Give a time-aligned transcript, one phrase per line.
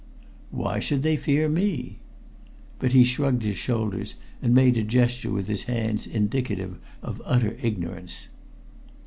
[0.49, 1.99] "Why should they fear me?"
[2.79, 7.55] But he shrugged his shoulders, and made a gesture with his hands indicative of utter
[7.61, 8.27] ignorance.